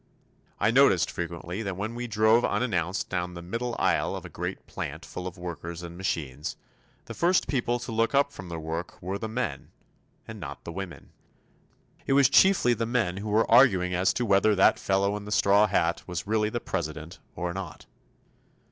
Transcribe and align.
I 0.59 0.71
noticed, 0.71 1.11
frequently, 1.11 1.61
that 1.61 1.77
when 1.77 1.93
we 1.93 2.07
drove 2.07 2.43
unannounced 2.43 3.07
down 3.07 3.35
the 3.35 3.41
middle 3.43 3.75
aisle 3.77 4.15
of 4.15 4.25
a 4.25 4.29
great 4.33 4.65
plant 4.65 5.05
full 5.05 5.27
of 5.27 5.37
workers 5.37 5.83
and 5.83 5.95
machines, 5.95 6.55
the 7.05 7.13
first 7.13 7.47
people 7.47 7.77
to 7.77 7.91
look 7.91 8.15
up 8.15 8.31
from 8.31 8.49
their 8.49 8.57
work 8.59 8.99
were 8.99 9.19
the 9.19 9.29
men 9.29 9.69
and 10.27 10.39
not 10.39 10.63
the 10.63 10.71
women. 10.71 11.11
It 12.07 12.13
was 12.13 12.29
chiefly 12.29 12.73
the 12.73 12.87
men 12.87 13.17
who 13.17 13.29
were 13.29 13.45
arguing 13.51 13.93
as 13.93 14.11
to 14.13 14.25
whether 14.25 14.55
that 14.55 14.79
fellow 14.79 15.15
in 15.15 15.25
the 15.25 15.31
straw 15.31 15.67
hat 15.67 16.01
was 16.07 16.25
really 16.25 16.49
the 16.49 16.59
President 16.59 17.19
or 17.35 17.53
not. 17.53 17.85